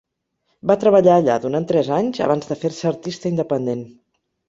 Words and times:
Va 0.71 0.77
treballar 0.83 1.17
allà 1.17 1.35
durant 1.45 1.69
tres 1.73 1.93
anys 1.99 2.25
abans 2.31 2.53
de 2.53 2.61
fer-se 2.65 2.91
artista 2.97 3.35
independent. 3.37 3.89